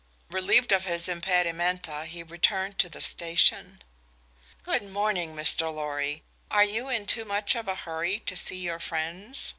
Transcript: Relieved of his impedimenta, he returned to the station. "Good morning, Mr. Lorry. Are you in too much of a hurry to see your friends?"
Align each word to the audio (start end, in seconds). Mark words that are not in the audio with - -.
Relieved 0.31 0.71
of 0.71 0.85
his 0.85 1.07
impedimenta, 1.07 2.07
he 2.07 2.23
returned 2.23 2.79
to 2.79 2.89
the 2.89 3.01
station. 3.01 3.83
"Good 4.63 4.81
morning, 4.81 5.35
Mr. 5.35 5.71
Lorry. 5.71 6.23
Are 6.49 6.63
you 6.63 6.89
in 6.89 7.05
too 7.05 7.23
much 7.23 7.53
of 7.53 7.67
a 7.67 7.75
hurry 7.75 8.17
to 8.21 8.35
see 8.35 8.57
your 8.57 8.79
friends?" 8.79 9.49